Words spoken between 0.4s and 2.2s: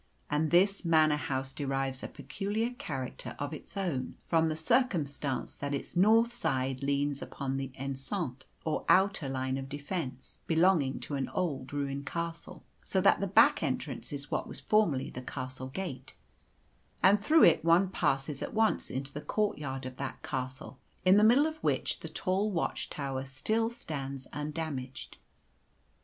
this Manor House derives a